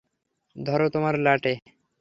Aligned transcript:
ধরো, 0.55 0.85
তোমার 0.89 1.15
ল্যাটে। 1.19 1.53